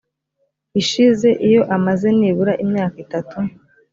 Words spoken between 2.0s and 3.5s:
nibura imyaka itatu